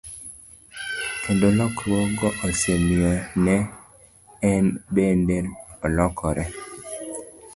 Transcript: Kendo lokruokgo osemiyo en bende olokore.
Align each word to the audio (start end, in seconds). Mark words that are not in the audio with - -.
Kendo 1.23 1.47
lokruokgo 1.57 2.27
osemiyo 2.47 3.13
en 4.51 4.65
bende 4.95 5.37
olokore. 5.85 6.43